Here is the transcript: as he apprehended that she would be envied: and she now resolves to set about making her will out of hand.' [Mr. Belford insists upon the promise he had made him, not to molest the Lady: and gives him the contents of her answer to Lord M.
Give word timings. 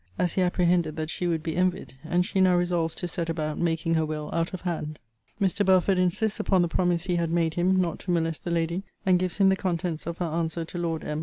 as 0.17 0.33
he 0.33 0.41
apprehended 0.41 0.95
that 0.95 1.11
she 1.11 1.27
would 1.27 1.43
be 1.43 1.55
envied: 1.55 1.93
and 2.03 2.25
she 2.25 2.41
now 2.41 2.55
resolves 2.55 2.95
to 2.95 3.07
set 3.07 3.29
about 3.29 3.59
making 3.59 3.93
her 3.93 4.03
will 4.03 4.31
out 4.33 4.51
of 4.51 4.61
hand.' 4.61 4.97
[Mr. 5.39 5.63
Belford 5.63 5.99
insists 5.99 6.39
upon 6.39 6.63
the 6.63 6.67
promise 6.67 7.03
he 7.03 7.17
had 7.17 7.29
made 7.29 7.53
him, 7.53 7.79
not 7.79 7.99
to 7.99 8.09
molest 8.09 8.43
the 8.43 8.49
Lady: 8.49 8.81
and 9.05 9.19
gives 9.19 9.37
him 9.37 9.49
the 9.49 9.55
contents 9.55 10.07
of 10.07 10.17
her 10.17 10.25
answer 10.25 10.65
to 10.65 10.77
Lord 10.79 11.03
M. 11.03 11.19